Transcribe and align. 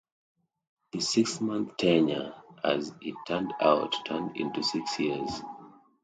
The 0.93 0.99
six-month 0.99 1.77
tenure, 1.77 2.33
as 2.63 2.91
it 3.01 3.13
turned 3.27 3.53
out, 3.61 3.93
turned 4.03 4.35
into 4.35 4.63
six 4.63 4.99
years. 4.99 5.29